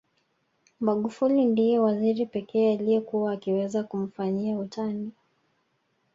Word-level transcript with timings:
Magufuli 0.79 1.45
ndiye 1.45 1.79
waziri 1.79 2.25
pekee 2.25 2.73
aliyekuwa 2.73 3.33
akiweza 3.33 3.83
kumfanyia 3.83 4.57
utani 4.59 5.11